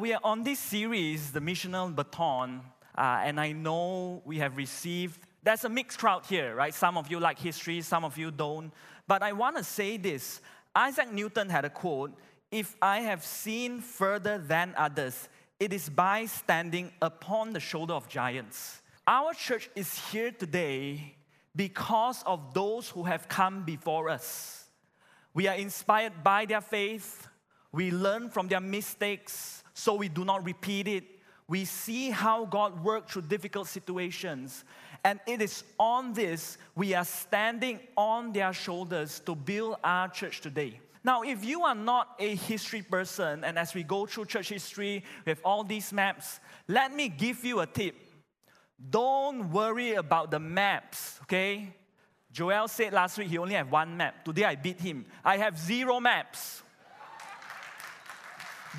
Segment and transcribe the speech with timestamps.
[0.00, 2.62] We are on this series, the Missional Baton,
[2.98, 6.74] uh, and I know we have received, there's a mixed crowd here, right?
[6.74, 8.72] Some of you like history, some of you don't.
[9.06, 10.40] But I want to say this
[10.74, 12.12] Isaac Newton had a quote
[12.50, 15.28] If I have seen further than others,
[15.60, 18.82] it is by standing upon the shoulder of giants.
[19.06, 21.14] Our church is here today
[21.54, 24.64] because of those who have come before us.
[25.34, 27.28] We are inspired by their faith,
[27.70, 31.04] we learn from their mistakes so we do not repeat it.
[31.46, 34.64] We see how God worked through difficult situations.
[35.04, 40.40] And it is on this we are standing on their shoulders to build our church
[40.40, 40.80] today.
[41.04, 45.04] Now, if you are not a history person, and as we go through church history
[45.26, 47.94] with all these maps, let me give you a tip.
[48.90, 51.74] Don't worry about the maps, okay?
[52.32, 54.24] Joel said last week he only had one map.
[54.24, 55.04] Today I beat him.
[55.24, 56.63] I have zero maps.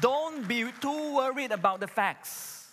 [0.02, 2.68] Don't be too worried about the facts.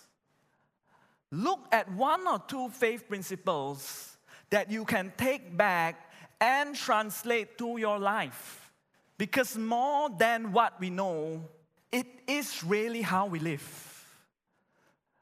[1.31, 4.17] Look at one or two faith principles
[4.49, 8.71] that you can take back and translate to your life.
[9.17, 11.49] Because more than what we know,
[11.91, 14.05] it is really how we live.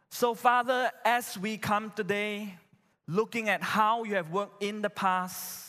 [0.09, 2.57] So, Father, as we come today,
[3.07, 5.67] looking at how you have worked in the past,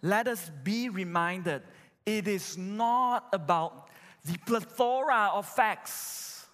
[0.00, 1.62] let us be reminded
[2.06, 3.89] it is not about
[4.24, 6.46] the plethora of facts.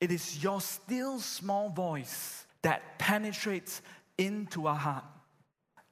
[0.00, 3.82] It is your still small voice that penetrates
[4.16, 5.04] into our heart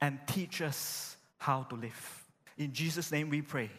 [0.00, 2.24] and teaches us how to live.
[2.58, 3.70] In Jesus' name we pray.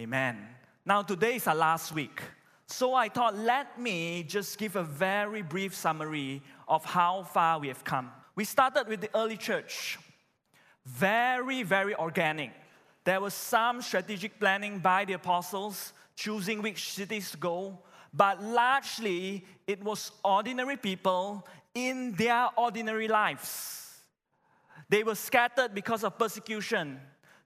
[0.00, 0.46] Amen.
[0.84, 2.20] Now, today is our last week.
[2.68, 7.68] So I thought, let me just give a very brief summary of how far we
[7.68, 8.10] have come.
[8.34, 9.98] We started with the early church,
[10.84, 12.50] very, very organic.
[13.04, 17.78] There was some strategic planning by the apostles, choosing which cities to go,
[18.12, 24.00] but largely it was ordinary people in their ordinary lives.
[24.88, 26.98] They were scattered because of persecution.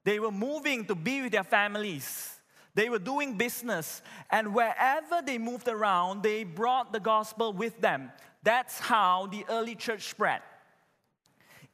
[0.04, 2.38] They were moving to be with their families.
[2.74, 8.12] They were doing business, and wherever they moved around, they brought the gospel with them.
[8.44, 10.40] That's how the early church spread.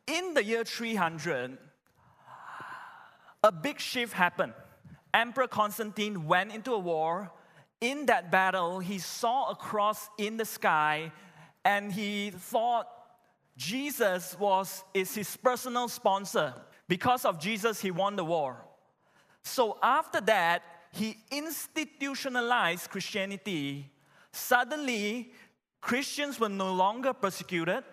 [0.07, 1.59] In the year 300,
[3.45, 4.55] a big shift happened.
[5.17, 7.33] Emperor Constantine went into a war.
[7.81, 11.11] In that battle, he saw a cross in the sky
[11.65, 12.87] and he thought
[13.57, 16.53] Jesus was is his personal sponsor.
[16.87, 18.63] Because of Jesus, he won the war.
[19.43, 20.63] So after that,
[20.93, 23.91] he institutionalized Christianity.
[24.33, 25.33] Suddenly,
[25.81, 27.85] Christians were no longer persecuted.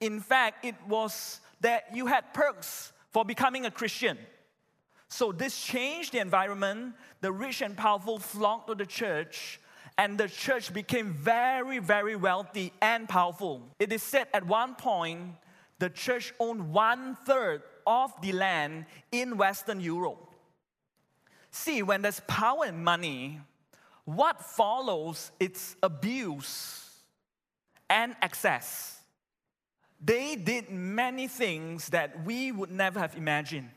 [0.00, 4.18] In fact, it was that you had perks for becoming a Christian.
[5.08, 6.94] So this changed the environment.
[7.20, 9.60] The rich and powerful flocked to the church,
[9.98, 13.62] and the church became very, very wealthy and powerful.
[13.78, 15.32] It is said at one point
[15.78, 20.30] the church owned one third of the land in Western Europe.
[21.50, 23.40] See, when there's power and money,
[24.04, 26.90] what follows is abuse
[27.88, 29.00] and excess.
[30.04, 33.70] They did many things that we would never have imagined.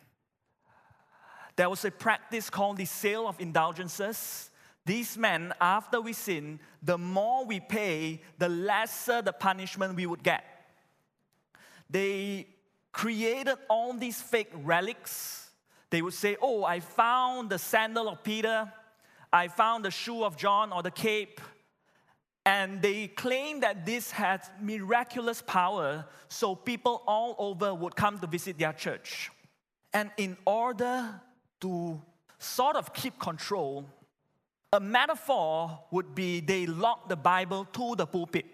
[1.59, 4.49] There was a practice called the sale of indulgences.
[4.85, 10.23] These men, after we sin, the more we pay, the lesser the punishment we would
[10.23, 10.45] get.
[11.89, 12.47] They
[12.93, 15.49] created all these fake relics.
[15.89, 18.71] They would say, Oh, I found the sandal of Peter,
[19.33, 21.41] I found the shoe of John or the cape.
[22.45, 28.27] And they claimed that this had miraculous power, so people all over would come to
[28.27, 29.29] visit their church.
[29.91, 31.19] And in order
[31.61, 32.01] to
[32.37, 33.85] sort of keep control,
[34.71, 38.45] a metaphor would be they lock the Bible to the pulpit.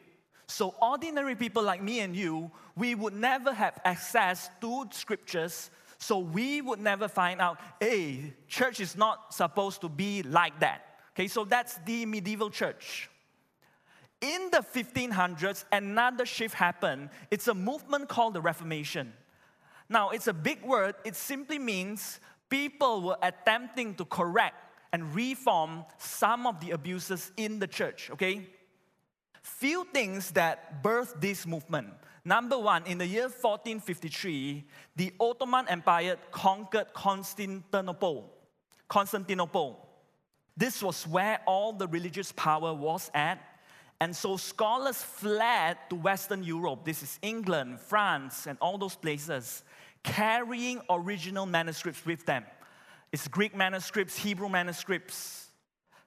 [0.47, 6.19] So, ordinary people like me and you, we would never have access to scriptures, so
[6.19, 10.99] we would never find out, hey, church is not supposed to be like that.
[11.13, 13.09] Okay, so that's the medieval church.
[14.21, 17.09] In the 1500s, another shift happened.
[17.31, 19.13] It's a movement called the Reformation.
[19.89, 22.19] Now, it's a big word, it simply means
[22.49, 24.55] people were attempting to correct
[24.93, 28.47] and reform some of the abuses in the church, okay?
[29.41, 31.89] Few things that birthed this movement.
[32.23, 34.65] Number one, in the year 1453,
[34.95, 38.33] the Ottoman Empire conquered Constantinople.
[38.87, 39.87] Constantinople.
[40.57, 43.39] This was where all the religious power was at.
[43.99, 46.83] And so scholars fled to Western Europe.
[46.83, 49.63] This is England, France, and all those places
[50.05, 52.45] carrying original manuscripts with them.
[53.11, 55.47] It's Greek manuscripts, Hebrew manuscripts.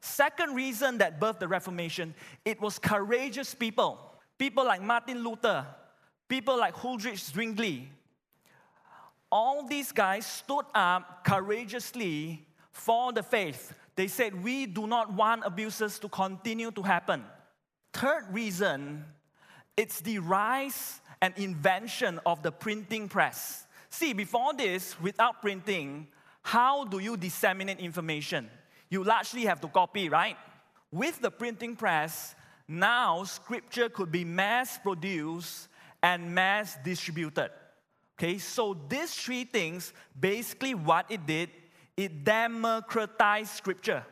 [0.00, 2.14] Second reason that birthed the Reformation,
[2.44, 3.98] it was courageous people.
[4.38, 5.66] People like Martin Luther,
[6.28, 7.88] people like Huldrych Zwingli.
[9.30, 13.74] All these guys stood up courageously for the faith.
[13.96, 17.24] They said, We do not want abuses to continue to happen.
[17.92, 19.04] Third reason,
[19.76, 23.66] it's the rise and invention of the printing press.
[23.90, 26.08] See, before this, without printing,
[26.42, 28.48] how do you disseminate information?
[28.90, 30.36] You largely have to copy, right?
[30.90, 32.34] With the printing press,
[32.66, 35.68] now scripture could be mass produced
[36.02, 37.50] and mass distributed.
[38.18, 41.50] Okay, so these three things basically what it did,
[41.96, 44.04] it democratized scripture.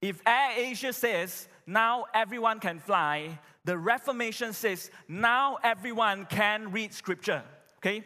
[0.00, 6.94] If Air Asia says now everyone can fly, the Reformation says now everyone can read
[6.94, 7.42] scripture.
[7.78, 8.04] Okay?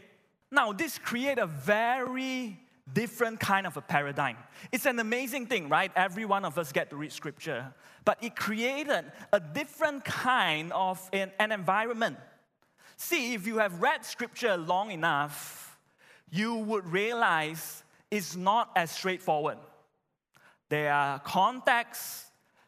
[0.52, 2.58] Now, this create a very
[2.93, 4.37] different kind of a paradigm.
[4.70, 5.90] It's an amazing thing, right?
[5.96, 7.72] Every one of us get to read scripture.
[8.04, 12.19] But it created a different kind of an, an environment.
[12.99, 15.78] See, if you have read scripture long enough,
[16.31, 19.56] you would realize it's not as straightforward.
[20.69, 22.26] There are contexts,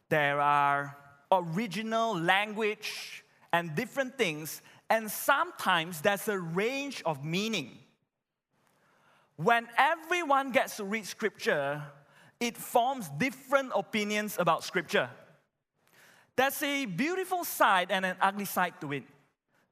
[0.08, 0.96] there are
[1.30, 7.78] original language and different things, and sometimes there's a range of meaning.
[9.36, 11.82] When everyone gets to read scripture,
[12.38, 15.10] it forms different opinions about scripture.
[16.36, 19.04] There's a beautiful side and an ugly side to it.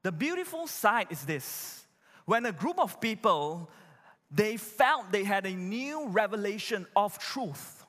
[0.02, 1.86] The beautiful side is this
[2.24, 3.70] when a group of people
[4.30, 7.84] they felt they had a new revelation of truth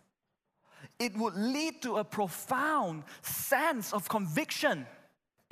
[1.00, 4.86] it would lead to a profound sense of conviction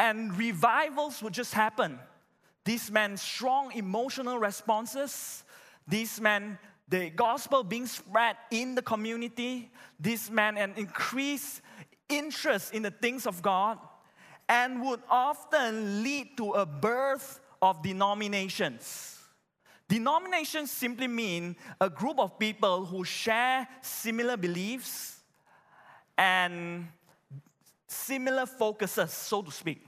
[0.01, 1.99] and revivals would just happen
[2.65, 5.43] these meant strong emotional responses
[5.87, 6.57] these meant
[6.89, 11.61] the gospel being spread in the community this meant an increased
[12.09, 13.77] interest in the things of god
[14.51, 19.17] and would often lead to a birth of denominations.
[19.87, 25.21] Denominations simply mean a group of people who share similar beliefs
[26.17, 26.87] and
[27.87, 29.81] similar focuses, so to speak.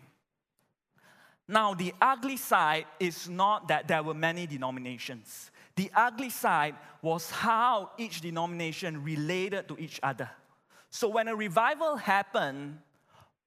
[1.47, 5.51] Now, the ugly side is not that there were many denominations.
[5.75, 10.29] The ugly side was how each denomination related to each other.
[10.89, 12.79] So, when a revival happened,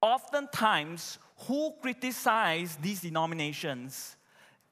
[0.02, 4.16] oftentimes who criticize these denominations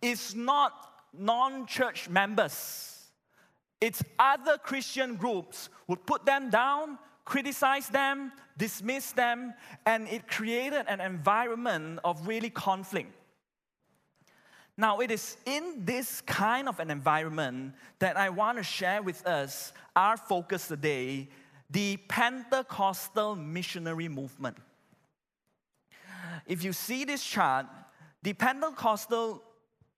[0.03, 0.73] is not
[1.17, 3.07] non church members,
[3.81, 9.55] it's other Christian groups would put them down, criticize them, dismiss them,
[9.87, 13.13] and it created an environment of really conflict.
[14.77, 19.25] Now, it is in this kind of an environment that I want to share with
[19.27, 21.29] us our focus today
[21.71, 24.57] the Pentecostal missionary movement
[26.47, 27.67] if you see this chart,
[28.23, 29.43] the Pentecostal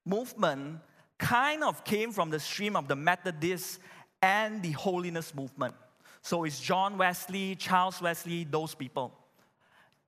[0.05, 0.81] movement
[1.19, 3.81] kind of came from the stream of the Methodist
[4.23, 5.75] and the holiness movement.
[6.27, 9.17] So it's John Wesley, Charles Wesley, those people.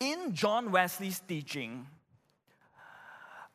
[0.00, 1.86] In John Wesley's teaching,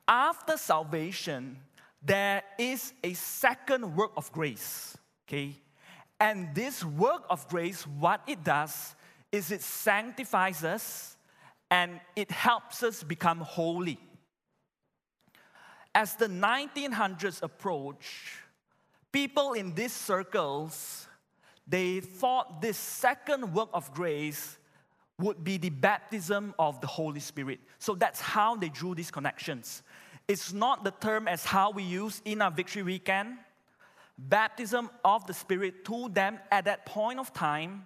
[0.08, 1.58] after salvation,
[2.02, 4.98] there is a second work of grace.
[5.28, 5.58] Okay?
[6.22, 8.96] And this work of grace, what it does
[9.30, 11.18] is it sanctifies us
[11.70, 14.00] and it helps us become holy.
[15.94, 18.38] As the 1900s approach,
[19.12, 21.10] people in these circles
[21.68, 24.58] they thought this second work of grace
[25.20, 27.60] would be the baptism of the Holy Spirit.
[27.80, 29.84] So that's how they drew these connections.
[30.28, 33.38] It's not the term as how we use in our victory weekend.
[34.18, 37.86] Baptism of the Spirit to them at that point of time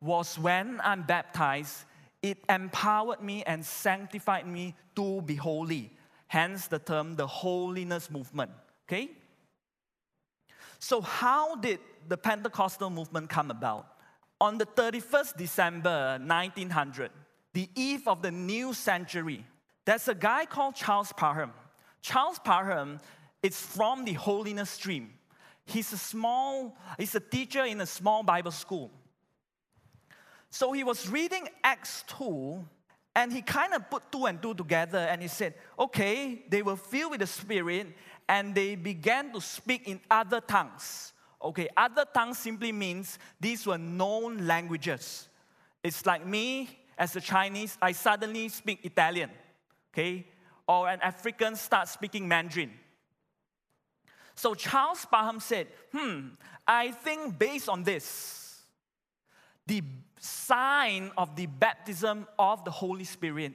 [0.00, 1.84] was when I'm baptized,
[2.22, 5.90] it empowered me and sanctified me to be holy.
[6.28, 8.50] Hence the term the holiness movement.
[8.86, 9.10] Okay?
[10.78, 11.78] So, how did
[12.08, 13.86] the Pentecostal movement come about?
[14.40, 17.10] On the 31st December 1900,
[17.52, 19.44] the eve of the new century,
[19.84, 21.52] there's a guy called Charles Parham.
[22.00, 22.98] Charles Parham
[23.42, 25.10] is from the holiness stream.
[25.64, 28.90] He's a small, he's a teacher in a small Bible school.
[30.50, 32.64] So he was reading Acts 2,
[33.14, 36.76] and he kind of put two and two together, and he said, Okay, they were
[36.76, 37.86] filled with the Spirit,
[38.28, 41.11] and they began to speak in other tongues.
[41.42, 45.28] Okay, other tongues simply means these were known languages.
[45.82, 49.30] It's like me as a Chinese, I suddenly speak Italian,
[49.92, 50.26] okay?
[50.68, 52.70] Or an African starts speaking Mandarin.
[54.34, 56.28] So Charles Parham said, hmm,
[56.66, 58.62] I think based on this,
[59.66, 59.82] the
[60.20, 63.52] sign of the baptism of the Holy Spirit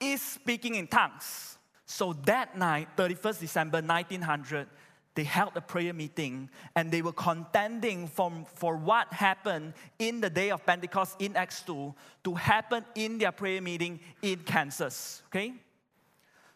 [0.00, 1.58] is speaking in tongues.
[1.84, 4.66] So that night, 31st December 1900,
[5.14, 10.30] they held a prayer meeting and they were contending from, for what happened in the
[10.30, 15.22] day of Pentecost in Acts 2 to happen in their prayer meeting in Kansas.
[15.26, 15.52] Okay?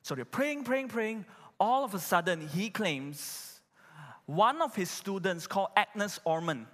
[0.02, 1.26] So they're praying, praying, praying.
[1.60, 3.60] All of a sudden, he claims
[4.26, 6.66] one of his students called Agnes Ozman,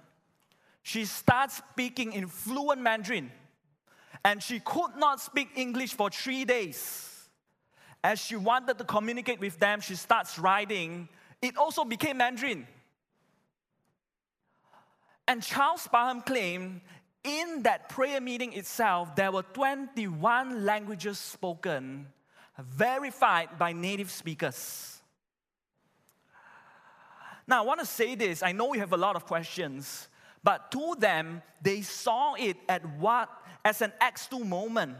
[0.81, 3.31] she starts speaking in fluent Mandarin
[4.25, 7.09] and she could not speak English for three days.
[8.03, 11.07] As she wanted to communicate with them, she starts writing
[11.43, 12.65] it also became Mandarin.
[15.27, 16.79] And Charles Parham claimed
[17.23, 22.07] in that prayer meeting itself, there were 21 languages spoken,
[22.57, 25.01] verified by native speakers.
[27.45, 28.41] Now, I want to say this.
[28.41, 30.07] I know we have a lot of questions,
[30.43, 33.29] but to them, they saw it at what
[33.65, 34.95] as an Acts 2 moment.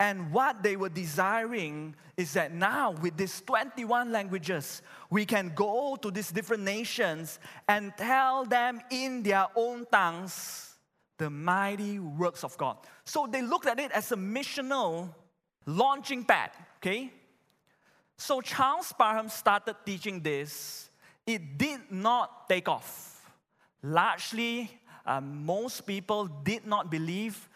[0.00, 4.80] And what they were desiring is that now, with these 21 languages,
[5.10, 7.38] we can go to these different nations
[7.68, 10.74] and tell them in their own tongues
[11.18, 12.78] the mighty works of God.
[13.04, 15.14] So they looked at it as a missional
[15.66, 17.12] launching pad, okay?
[18.16, 20.88] So Charles Parham started teaching this.
[21.26, 23.30] It did not take off.
[23.82, 24.70] Largely,
[25.04, 27.49] um, most people did not believe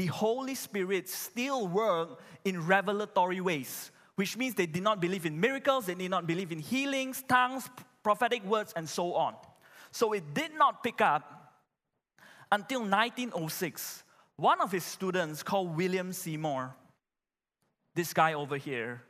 [0.00, 5.38] the Holy Spirit still worked in revelatory ways, which means they did not believe in
[5.38, 7.68] miracles, they did not believe in healings, tongues,
[8.02, 9.34] prophetic words, and so on.
[9.90, 11.52] So it did not pick up
[12.50, 14.02] until 1906.
[14.36, 16.74] One of his students, called William Seymour,
[17.94, 19.02] this guy over here,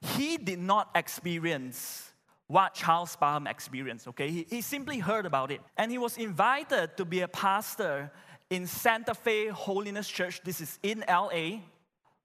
[0.00, 2.12] he did not experience
[2.46, 4.30] what Charles Parham experienced, okay?
[4.30, 5.62] He, he simply heard about it.
[5.76, 8.12] And he was invited to be a pastor
[8.52, 10.42] in Santa Fe Holiness Church.
[10.44, 11.60] This is in LA.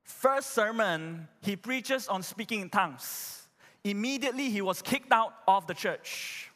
[0.03, 3.47] First sermon, he preaches on speaking in tongues.
[3.85, 6.51] Immediately, he was kicked out of the church.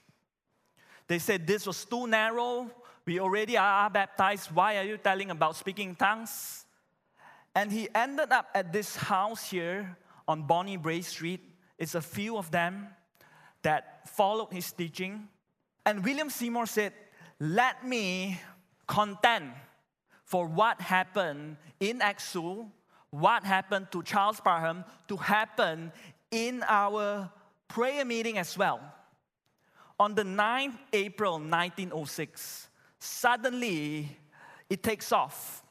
[1.08, 2.70] They said this was too narrow.
[3.06, 4.52] We already are baptized.
[4.52, 6.66] Why are you telling about speaking in tongues?
[7.56, 9.96] And he ended up at this house here
[10.28, 11.48] on Bonnie Brae Street.
[11.78, 12.90] It's a few of them
[13.62, 15.30] that followed his teaching.
[15.86, 16.92] And William Seymour said,
[17.40, 18.38] Let me
[18.92, 19.54] content
[20.26, 22.02] for what happened in
[22.34, 22.70] 2,
[23.12, 25.94] what happened to Charles Parham, to happen
[26.30, 27.32] in our
[27.70, 28.82] prayer meeting as well.
[29.98, 32.68] On the 9th April 1906,
[33.00, 34.10] suddenly
[34.70, 35.64] it takes off.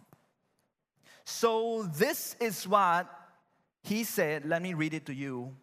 [1.27, 3.07] So, this is what
[3.83, 4.47] he said.
[4.47, 5.55] Let me read it to you.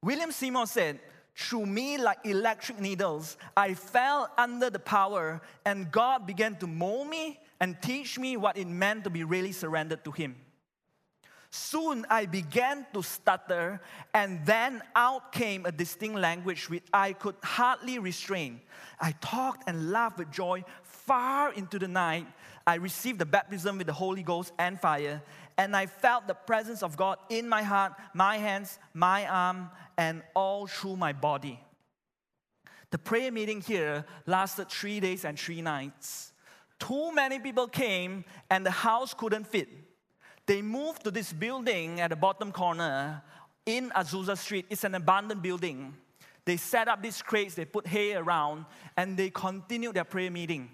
[0.00, 0.98] William Seymour said,
[1.34, 3.36] through me like electric needles.
[3.56, 8.56] I fell under the power, and God began to mold me and teach me what
[8.56, 10.36] it meant to be really surrendered to Him.
[11.54, 13.80] Soon I began to stutter,
[14.14, 18.62] and then out came a distinct language which I could hardly restrain.
[18.98, 22.26] I talked and laughed with joy far into the night.
[22.66, 25.20] I received the baptism with the Holy Ghost and fire,
[25.58, 29.68] and I felt the presence of God in my heart, my hands, my arm,
[30.02, 31.56] and all through my body.
[32.90, 36.32] The prayer meeting here lasted three days and three nights.
[36.80, 39.68] Too many people came, and the house couldn't fit.
[40.44, 43.22] They moved to this building at the bottom corner
[43.64, 44.66] in Azusa Street.
[44.68, 45.94] It's an abandoned building.
[46.44, 48.66] They set up these crates, they put hay around,
[48.96, 50.68] and they continued their prayer meeting.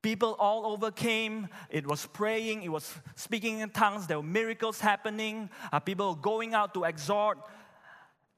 [0.00, 1.46] People all over came.
[1.68, 4.06] It was praying, it was speaking in tongues.
[4.06, 5.50] There were miracles happening.
[5.70, 7.38] Uh, people going out to exhort,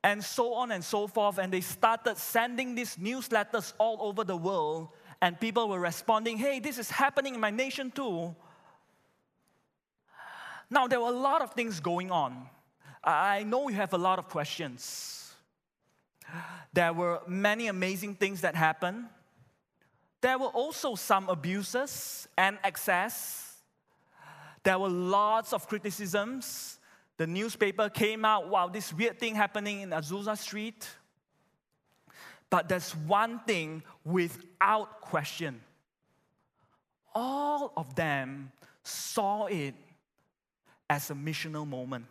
[0.05, 1.39] and so on and so forth.
[1.39, 4.89] And they started sending these newsletters all over the world.
[5.23, 8.37] And people were responding, hey, this is happening in my nation too.
[10.69, 12.49] Now, there were a lot of things going on.
[13.03, 15.35] I know you have a lot of questions.
[16.75, 19.07] There were many amazing things that happened.
[20.21, 23.57] There were also some abuses and excess.
[24.63, 26.79] There were lots of criticisms.
[27.17, 30.89] The newspaper came out, wow, this weird thing happening in Azusa Street.
[32.51, 35.61] But there's one thing without question.
[37.15, 38.51] All of them
[38.83, 39.75] saw it
[40.91, 42.07] as a missional moment.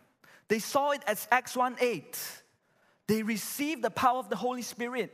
[0.48, 2.18] They saw it as Acts 1 8.
[3.06, 5.12] They received the power of the Holy Spirit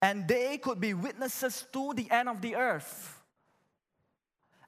[0.00, 3.20] and they could be witnesses to the end of the earth.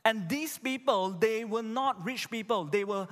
[0.05, 3.09] And these people, they were not rich people, they were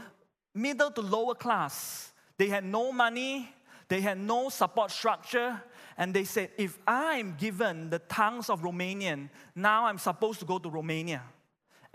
[0.54, 2.12] middle to lower class.
[2.38, 3.52] They had no money,
[3.88, 5.62] they had no support structure,
[5.97, 10.59] and they said, If I'm given the tongues of Romanian, now I'm supposed to go
[10.59, 11.23] to Romania.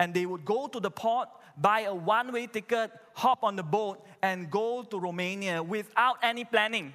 [0.00, 3.62] and they would go to the port, buy a one way ticket, hop on the
[3.62, 6.92] boat, and go to Romania without any planning.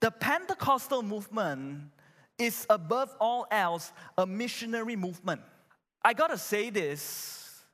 [0.00, 1.90] The Pentecostal movement
[2.38, 5.40] is above all else a missionary movement.
[6.02, 7.64] I gotta say this.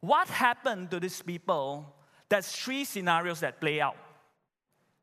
[0.00, 1.92] What happened to these people?
[2.28, 3.96] There's three scenarios that play out.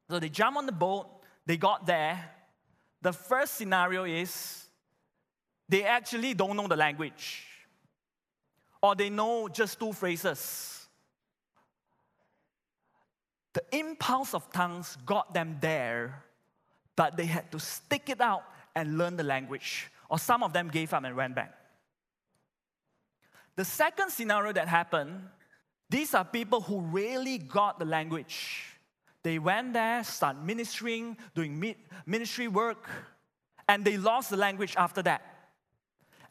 [0.09, 1.07] So they jump on the boat,
[1.45, 2.31] they got there.
[3.01, 4.65] The first scenario is
[5.67, 7.43] they actually don't know the language,
[8.81, 10.87] or they know just two phrases.
[13.53, 16.23] The impulse of tongues got them there,
[16.95, 18.43] but they had to stick it out
[18.75, 21.55] and learn the language, or some of them gave up and went back.
[23.55, 25.29] The second scenario that happened,
[25.89, 28.63] these are people who really got the language.
[29.23, 31.75] They went there, start ministering, doing
[32.05, 32.87] ministry work,
[33.67, 35.21] and they lost the language after that.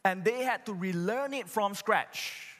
[0.03, 2.55] And they had to relearn it from scratch.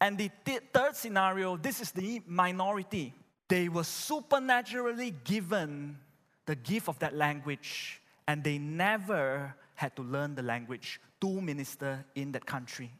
[0.00, 0.30] And the
[0.72, 3.14] third scenario, this is the minority.
[3.48, 5.98] They were supernaturally given
[6.46, 12.04] the gift of that language, and they never had to learn the language to minister
[12.14, 12.92] in that country.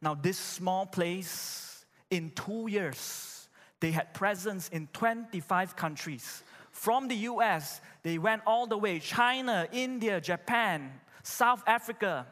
[0.00, 1.73] Now, this small place,
[2.14, 3.48] in two years,
[3.80, 6.44] they had presence in 25 countries.
[6.70, 10.92] From the US, they went all the way China, India, Japan,
[11.24, 12.26] South Africa.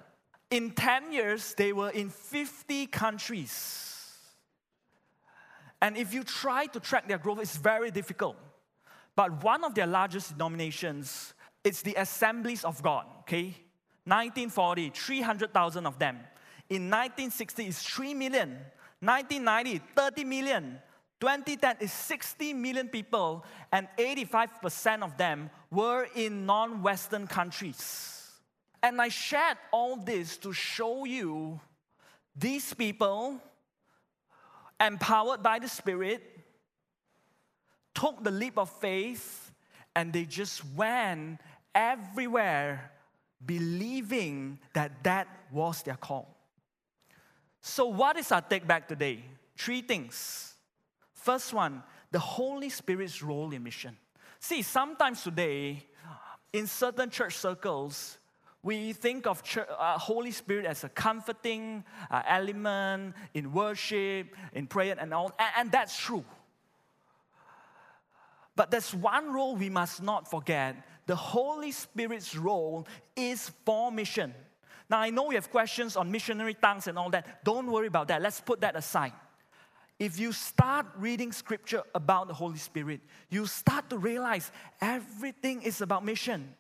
[0.51, 4.19] In 10 years, they were in 50 countries.
[5.81, 8.37] And if you try to track their growth, it's very difficult.
[9.17, 11.35] But one of their largest denominations,
[11.65, 13.57] it's the Assemblies of God, okay?
[14.05, 16.17] 1940, 300,000 of them.
[16.71, 18.59] In 1960, it's 3 million.
[19.03, 20.79] 1990, 30 million.
[21.21, 28.31] 2010 is 60 million people, and 85% of them were in non Western countries.
[28.83, 31.61] And I shared all this to show you
[32.35, 33.41] these people,
[34.81, 36.23] empowered by the Spirit,
[37.95, 39.53] took the leap of faith,
[39.95, 41.41] and they just went
[41.75, 42.93] everywhere
[43.45, 46.42] believing that that was their call.
[47.63, 49.25] So, what is our take back today?
[49.57, 50.55] Three things.
[51.15, 53.97] First one, the Holy Spirit's role in mission.
[54.41, 55.87] See, sometimes today,
[56.53, 58.19] in certain church circles,
[58.65, 64.67] we think of church, uh, Holy Spirit as a comforting uh, element in worship, in
[64.67, 66.25] prayer, and all, and, and that's true.
[68.57, 74.35] But there's one role we must not forget the Holy Spirit's role is for mission.
[74.93, 77.43] Now, I know you have questions on missionary tongues and all that.
[77.45, 78.21] Don't worry about that.
[78.21, 79.15] Let's put that aside.
[79.99, 83.01] If you start reading scripture about the Holy Spirit,
[83.31, 84.53] you start to realize
[84.83, 86.55] everything is about mission.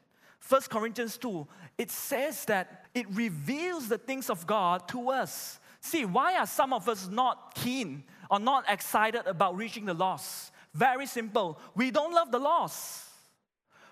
[0.48, 5.60] 1 Corinthians 2, it says that it reveals the things of God to us.
[5.82, 10.52] See, why are some of us not keen or not excited about reaching the lost?
[10.72, 11.58] Very simple.
[11.74, 13.04] We don't love the lost.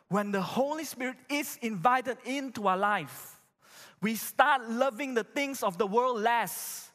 [0.09, 3.37] When the Holy Spirit is invited into our life,
[4.01, 6.91] we start loving the things of the world less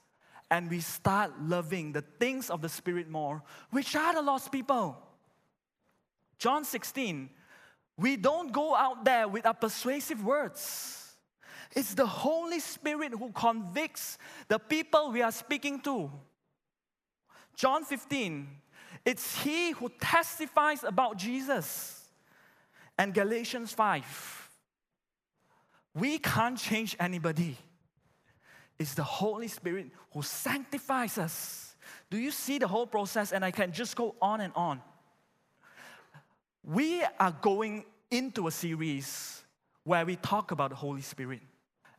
[0.52, 4.98] and we start loving the things of the Spirit more, which are the lost people.
[6.38, 7.30] John 16,
[7.98, 11.13] we don't go out there with our persuasive words.
[11.76, 16.12] It's the Holy Spirit who convicts the people we are speaking to.
[17.56, 18.48] John 15,
[19.04, 22.02] it's He who testifies about Jesus.
[22.98, 24.44] And Galatians 5,
[25.95, 27.58] we can't change anybody.
[28.77, 31.75] It's the Holy Spirit who sanctifies us.
[32.10, 33.31] Do you see the whole process?
[33.31, 34.81] And I can just go on and on.
[36.63, 39.43] We are going into a series
[39.84, 41.41] where we talk about the Holy Spirit.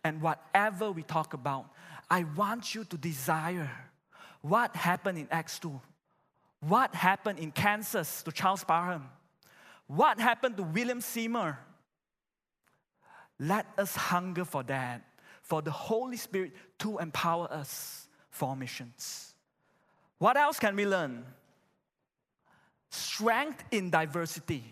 [0.04, 1.70] And whatever we talk about,
[2.11, 3.70] I want you to desire
[4.42, 5.80] what happened in Acts 2,
[6.61, 9.09] what happened in Kansas to Charles Parham,
[9.87, 11.59] what happened to William Seymour,
[13.38, 15.03] let us hunger for that,
[15.42, 19.35] for the Holy Spirit to empower us for missions.
[20.18, 21.25] What else can we learn?
[22.90, 24.64] Strength in diversity.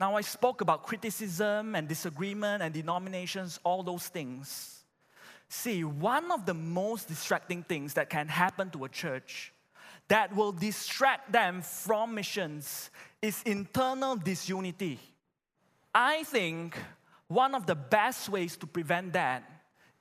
[0.00, 4.84] Now, I spoke about criticism and disagreement and denominations, all those things.
[5.48, 9.52] See, one of the most distracting things that can happen to a church
[10.08, 12.90] that will distract them from missions
[13.20, 14.98] is internal disunity.
[15.94, 16.78] I think
[17.28, 19.44] one of the best ways to prevent that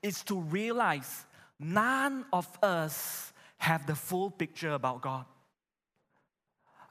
[0.02, 1.26] is to realize
[1.60, 5.26] none of us have the full picture about God.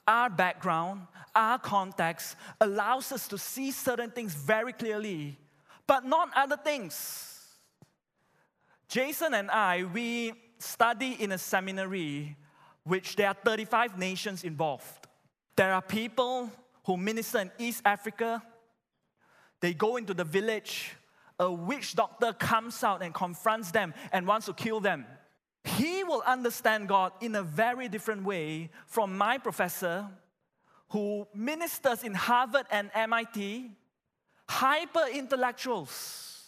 [0.07, 5.39] Our background, our context allows us to see certain things very clearly,
[5.87, 7.37] but not other things.
[8.89, 12.37] Jason and I, we study in a seminary
[12.85, 15.09] which there are 35 nations involved.
[15.57, 16.51] There are people
[16.85, 18.43] who minister in East Africa.
[19.61, 20.95] They go into the village.
[21.39, 25.07] A witch doctor comes out and confronts them and wants to kill them.
[25.65, 30.09] He will understand God in a very different way from my professor
[30.91, 33.71] who ministers in Harvard and MIT,
[34.49, 36.45] hyper intellectuals.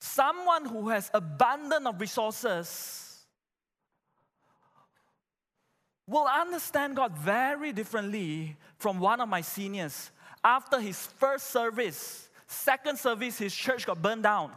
[0.00, 3.08] Someone who has abundance of resources
[6.08, 10.10] will understand God very differently from one of my seniors.
[10.44, 14.52] After his first service, second service, his church got burned down.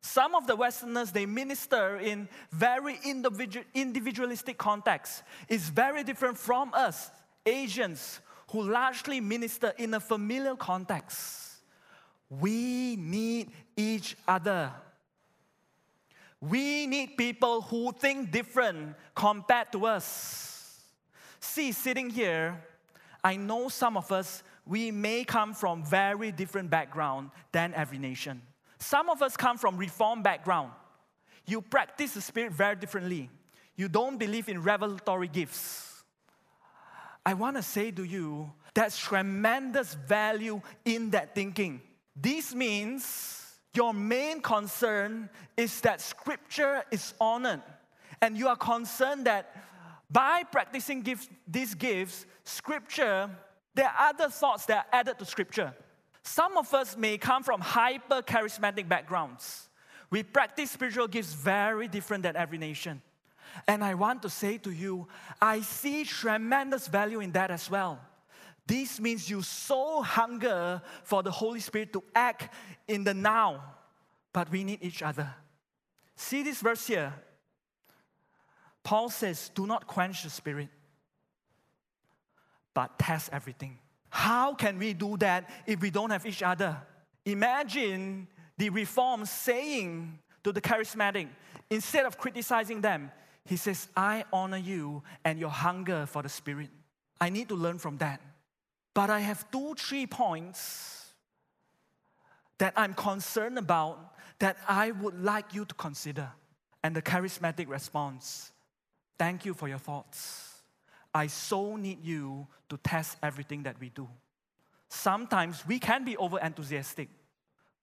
[0.00, 5.22] Some of the Westerners, they minister in very individual, individualistic contexts.
[5.48, 7.10] It's very different from us,
[7.46, 8.20] Asians,
[8.50, 11.52] who largely minister in a familial context.
[12.28, 14.72] We need each other.
[16.40, 20.82] We need people who think different compared to us.
[21.40, 22.62] See, sitting here,
[23.24, 28.42] I know some of us, we may come from very different background than every nation.
[28.78, 30.70] Some of us come from reform background.
[31.46, 33.30] You practice the spirit very differently.
[33.76, 36.02] You don't believe in revelatory gifts.
[37.24, 41.80] I want to say to you, there's tremendous value in that thinking.
[42.14, 43.40] This means
[43.72, 47.62] your main concern is that scripture is honored,
[48.20, 49.54] and you are concerned that
[50.10, 53.30] by practicing gifts, these gifts, scripture,
[53.74, 55.74] there are other thoughts that are added to scripture.
[56.22, 59.68] Some of us may come from hyper charismatic backgrounds.
[60.10, 63.02] We practice spiritual gifts very different than every nation.
[63.68, 65.06] And I want to say to you,
[65.40, 68.00] I see tremendous value in that as well.
[68.66, 72.52] This means you so hunger for the Holy Spirit to act
[72.88, 73.62] in the now,
[74.32, 75.28] but we need each other.
[76.16, 77.12] See this verse here.
[78.82, 80.68] Paul says, Do not quench the Spirit,
[82.74, 83.78] but test everything.
[84.10, 86.76] How can we do that if we don't have each other?
[87.24, 91.28] Imagine the reform saying to the charismatic,
[91.70, 93.10] instead of criticizing them,
[93.44, 96.70] he says, I honor you and your hunger for the Spirit.
[97.20, 98.20] I need to learn from that.
[98.94, 101.12] But I have two, three points
[102.58, 106.30] that I'm concerned about that I would like you to consider.
[106.82, 108.52] And the charismatic response
[109.18, 110.53] thank you for your thoughts.
[111.14, 114.08] I so need you to test everything that we do.
[114.88, 117.08] Sometimes we can be over enthusiastic.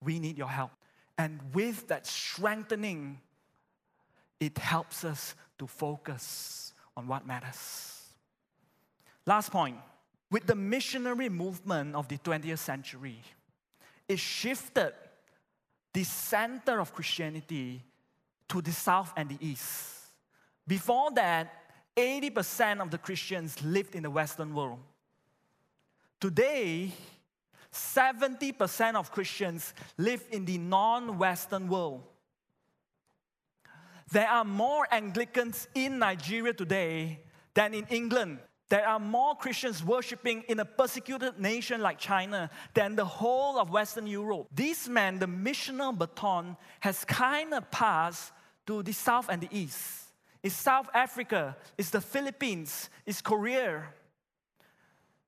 [0.03, 0.71] We need your help.
[1.17, 3.19] And with that strengthening,
[4.39, 8.01] it helps us to focus on what matters.
[9.25, 9.77] Last point
[10.29, 13.21] with the missionary movement of the 20th century,
[14.07, 14.93] it shifted
[15.93, 17.83] the center of Christianity
[18.49, 19.97] to the south and the east.
[20.67, 21.60] Before that,
[21.95, 24.79] 80% of the Christians lived in the Western world.
[26.19, 26.91] Today,
[27.71, 32.03] 70% of Christians live in the non Western world.
[34.11, 37.21] There are more Anglicans in Nigeria today
[37.53, 38.39] than in England
[38.71, 43.69] there are more Christians worshiping in a persecuted nation like China than the whole of
[43.69, 44.47] Western Europe.
[44.49, 48.31] This man, the missional baton, has kind of passed
[48.67, 50.00] to the south and the east.
[50.43, 53.83] It's South Africa, it's the Philippines, it's Korea.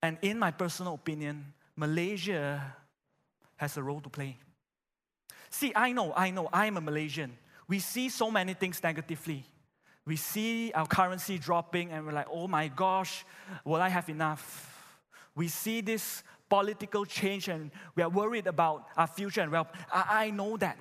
[0.02, 2.76] And in my personal opinion, Malaysia
[3.56, 4.38] has a role to play.
[5.50, 7.38] See, I know, I know, I'm a Malaysian.
[7.68, 9.46] We see so many things negatively
[10.06, 13.26] we see our currency dropping and we're like, oh my gosh,
[13.64, 15.00] will I have enough?
[15.36, 20.26] We see this political change and we are worried about our future and well, I,
[20.26, 20.78] I know that.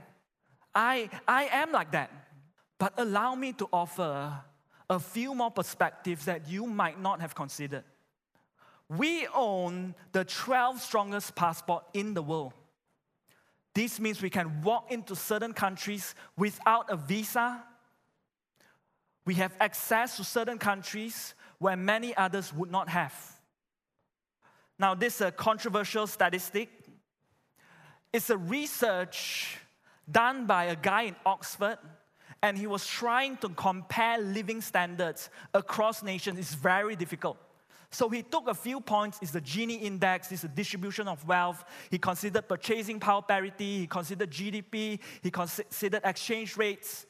[0.75, 2.11] I, I am like that.
[2.83, 4.40] But allow me to offer
[4.90, 7.85] a few more perspectives that you might not have considered.
[8.88, 12.55] We own the 12 strongest passport in the world.
[13.73, 17.62] This means we can walk into certain countries without a visa
[19.25, 23.14] we have access to certain countries where many others would not have.
[24.79, 26.68] Now, this is a controversial statistic.
[28.12, 29.59] It's a research
[30.11, 31.79] done by a guy in Oxford,
[32.42, 36.38] and he was trying to compare living standards across nations.
[36.38, 37.38] It's very difficult.
[37.90, 39.18] So he took a few points.
[39.20, 41.64] It's the Gini index, it's the distribution of wealth.
[41.90, 47.07] He considered purchasing power parity, he considered GDP, he considered exchange rates.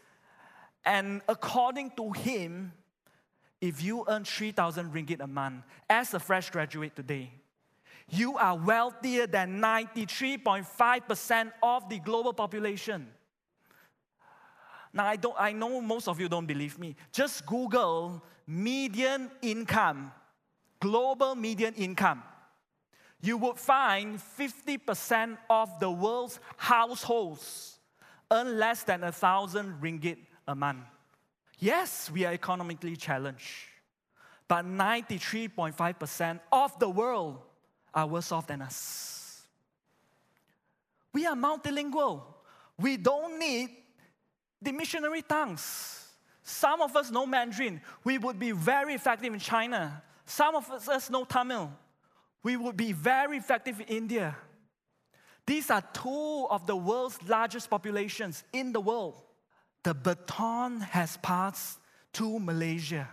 [0.85, 2.73] And according to him,
[3.61, 7.31] if you earn 3,000 ringgit a month as a fresh graduate today,
[8.09, 13.07] you are wealthier than 93.5% of the global population.
[14.93, 16.95] Now, I, don't, I know most of you don't believe me.
[17.13, 20.13] Just Google median income,
[20.81, 22.23] global median income.
[23.21, 27.79] You would find 50% of the world's households
[28.31, 30.85] earn less than a thousand ringgit a month.
[31.59, 33.69] Yes, we are economically challenged,
[34.49, 37.39] but 93.5% of the world
[37.95, 39.45] are worse off than us.
[41.13, 42.23] We are multilingual.
[42.79, 43.71] We don't need
[44.63, 46.09] the missionary tongues.
[46.43, 47.81] Some of us know Mandarin.
[48.05, 50.03] We would be very effective in China.
[50.27, 51.71] Some of us know Tamil.
[52.43, 54.37] We would be very effective in India.
[55.47, 59.21] These are two of the world's largest populations in the world.
[59.83, 61.79] The baton has passed
[62.15, 63.09] to Malaysia.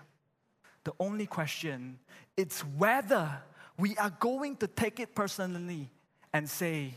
[0.84, 2.00] The only question
[2.38, 3.42] is whether
[3.78, 5.90] we are going to take it personally
[6.34, 6.94] and say,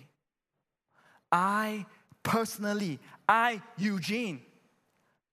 [1.30, 1.86] I
[2.22, 4.42] personally, I, Eugene,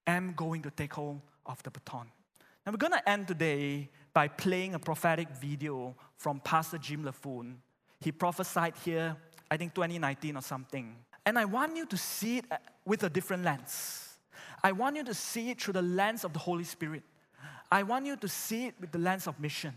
[0.05, 2.07] am going to take hold of the baton.
[2.65, 7.55] Now, we're going to end today by playing a prophetic video from Pastor Jim Laffoon.
[7.99, 9.15] He prophesied here,
[9.49, 10.95] I think 2019 or something.
[11.25, 14.17] And I want you to see it uh, with a different lens.
[14.63, 17.03] I want you to see it through the lens of the Holy Spirit.
[17.71, 19.73] I want you to see it with the lens of mission.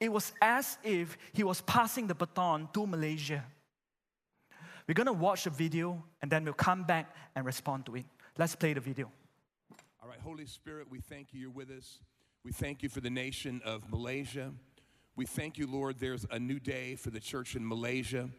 [0.00, 3.44] It was as if he was passing the baton to Malaysia.
[4.88, 8.06] We're going to watch the video and then we'll come back and respond to it.
[8.38, 9.12] Let's play the video.
[10.02, 11.98] All right, Holy Spirit, we thank you you're with us.
[12.42, 14.50] We thank you for the nation of Malaysia.
[15.14, 18.30] We thank you, Lord, there's a new day for the church in Malaysia.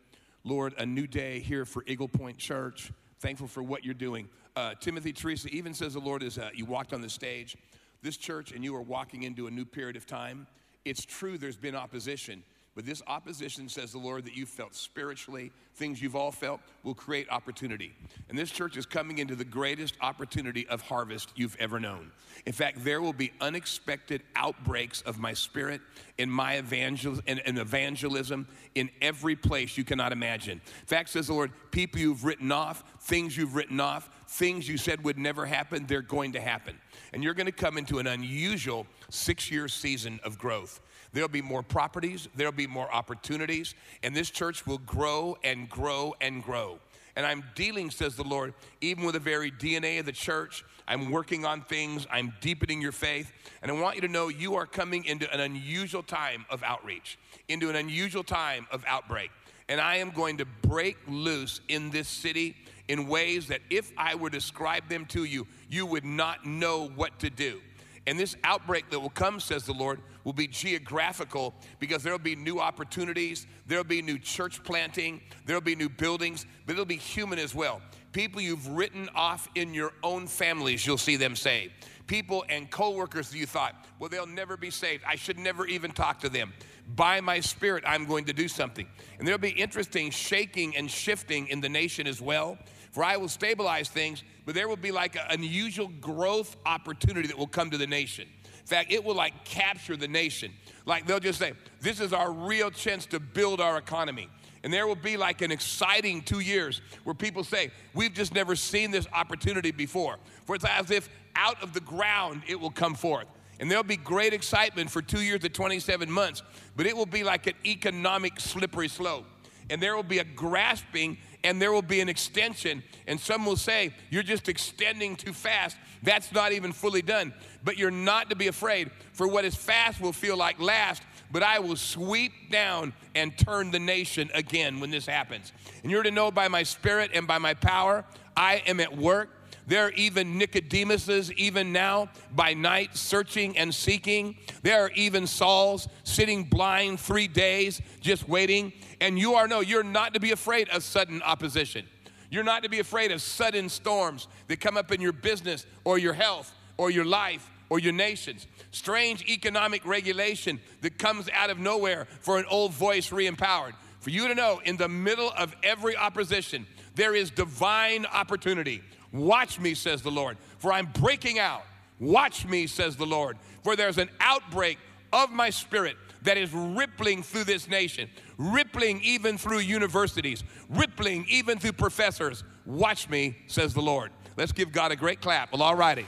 [0.44, 2.92] Lord, a new day here for Eagle Point Church.
[3.20, 4.28] Thankful for what you're doing.
[4.56, 7.58] Uh, Timothy Teresa even says the Lord is, uh, you walked on the stage,
[8.02, 10.48] this church, and you are walking into a new period of time.
[10.84, 12.42] It's true there's been opposition,
[12.80, 16.94] but this opposition, says the Lord, that you felt spiritually, things you've all felt, will
[16.94, 17.92] create opportunity.
[18.30, 22.10] And this church is coming into the greatest opportunity of harvest you've ever known.
[22.46, 25.82] In fact, there will be unexpected outbreaks of my spirit
[26.18, 30.62] in my evangel- in, in evangelism in every place you cannot imagine.
[30.80, 34.78] In fact, says the Lord, people you've written off, things you've written off, things you
[34.78, 36.80] said would never happen, they're going to happen.
[37.12, 40.80] And you're going to come into an unusual six year season of growth.
[41.12, 46.16] There'll be more properties, there'll be more opportunities, and this church will grow and grow
[46.22, 46.80] and grow.
[47.16, 50.64] And I'm dealing, says the Lord, even with the very DNA of the church.
[50.88, 53.32] I'm working on things, I'm deepening your faith.
[53.62, 57.20] And I want you to know you are coming into an unusual time of outreach,
[57.48, 59.32] into an unusual time of outbreak.
[59.68, 62.56] And I am going to break loose in this city
[62.88, 66.88] in ways that if I were to describe them to you, you would not know
[66.88, 67.62] what to do.
[68.10, 72.36] And this outbreak that will come, says the Lord, will be geographical because there'll be
[72.36, 77.38] new opportunities, there'll be new church planting, there'll be new buildings, but it'll be human
[77.38, 77.84] as well.
[78.12, 81.72] People you've written off in your own families, you'll see them saved.
[82.08, 85.04] People and coworkers that you thought, well, they'll never be saved.
[85.08, 86.52] I should never even talk to them.
[86.96, 88.88] By my spirit, I'm going to do something.
[89.20, 92.58] And there'll be interesting shaking and shifting in the nation as well.
[92.92, 97.38] For I will stabilize things, but there will be like an unusual growth opportunity that
[97.38, 98.28] will come to the nation.
[98.46, 100.52] In fact, it will like capture the nation.
[100.86, 104.30] Like they'll just say, this is our real chance to build our economy.
[104.64, 108.56] And there will be like an exciting two years where people say, We've just never
[108.56, 110.18] seen this opportunity before.
[110.46, 113.28] For it's as if out of the ground it will come forth.
[113.60, 116.44] And there'll be great excitement for two years to 27 months,
[116.78, 119.26] but it will be like an economic slippery slope.
[119.70, 122.84] And there will be a grasping and there will be an extension.
[123.08, 125.78] And some will say, You're just extending too fast.
[126.04, 127.34] That's not even fully done.
[127.64, 131.44] But you're not to be afraid, for what is fast will feel like last, but
[131.44, 135.52] I will sweep down and turn the nation again when this happens.
[135.84, 139.30] And you're to know by my spirit and by my power, I am at work.
[139.70, 144.36] There are even Nicodemuses, even now, by night, searching and seeking.
[144.64, 148.74] There are even Sauls sitting blind three days, just waiting.
[149.00, 151.86] And you are no, you're not to be afraid of sudden opposition.
[152.32, 156.00] You're not to be afraid of sudden storms that come up in your business or
[156.00, 158.48] your health or your life or your nations.
[158.72, 163.76] Strange economic regulation that comes out of nowhere for an old voice re empowered.
[164.00, 168.82] For you to know, in the middle of every opposition, there is divine opportunity.
[169.12, 171.64] Watch me, says the Lord, for I'm breaking out.
[172.00, 174.78] Watch me, says the Lord, for there's an outbreak
[175.12, 181.58] of my spirit that is rippling through this nation, rippling even through universities, rippling even
[181.58, 182.44] through professors.
[182.66, 184.12] Watch me, says the Lord.
[184.38, 185.52] Let's give God a great clap.
[185.52, 186.06] Well, all righty.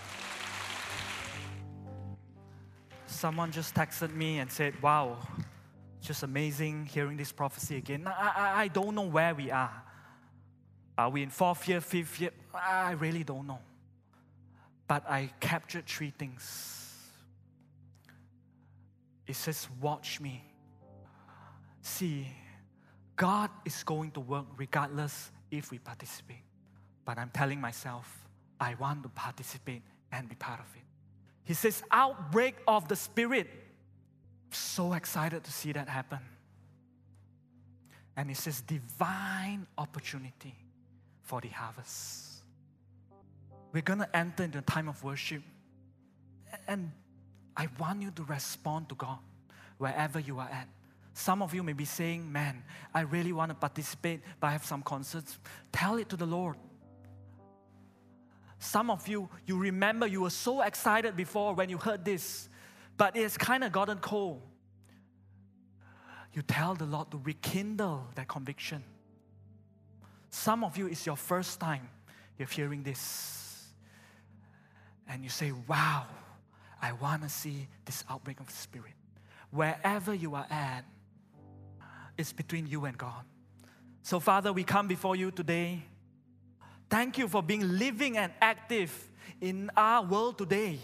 [3.07, 5.17] Someone just texted me and said, Wow,
[6.01, 8.07] just amazing hearing this prophecy again.
[8.07, 9.83] I, I, I don't know where we are.
[11.01, 12.29] Are we in fourth year, fifth year?
[12.53, 13.59] I really don't know.
[14.87, 16.43] but I captured three things.
[19.25, 20.43] It says, Watch me.
[21.81, 22.27] See,
[23.15, 26.43] God is going to work regardless if we participate.
[27.03, 28.05] But I'm telling myself,
[28.59, 30.83] I want to participate and be part of it.
[31.45, 33.47] He says, Outbreak of the Spirit.
[34.51, 36.19] So excited to see that happen.
[38.15, 40.60] And he says, Divine opportunity
[41.31, 42.43] for the harvest.
[43.71, 45.41] We're going to enter into a time of worship.
[46.67, 46.91] And
[47.55, 49.19] I want you to respond to God
[49.77, 50.67] wherever you are at.
[51.13, 52.63] Some of you may be saying, Man,
[52.93, 55.39] I really want to participate, but I have some concerns.
[55.71, 56.57] Tell it to the Lord.
[58.59, 62.49] Some of you, you remember you were so excited before when you heard this,
[62.97, 64.41] but it's kind of gotten cold.
[66.33, 68.83] You tell the Lord to rekindle that conviction.
[70.31, 71.87] Some of you, it's your first time
[72.39, 73.67] you're hearing this.
[75.07, 76.05] And you say, Wow,
[76.81, 78.93] I want to see this outbreak of the Spirit.
[79.51, 80.83] Wherever you are at,
[82.17, 83.25] it's between you and God.
[84.01, 85.83] So, Father, we come before you today.
[86.89, 90.79] Thank you for being living and active in our world today.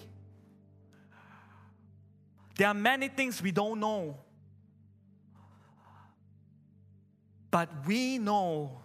[2.58, 4.18] There are many things we don't know.
[7.50, 8.82] But we know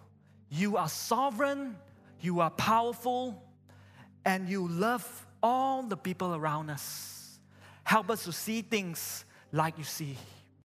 [0.53, 1.75] you are sovereign,
[2.21, 3.41] you are powerful,
[4.23, 7.39] and you love all the people around us.
[7.83, 10.15] Help us to see things like you see.